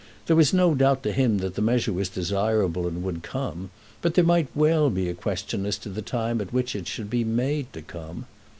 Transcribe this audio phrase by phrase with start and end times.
[0.25, 3.69] There was no doubt to him but that the measure was desirable and would come,
[4.01, 7.07] but there might well be a question as to the time at which it should
[7.07, 8.25] be made to come.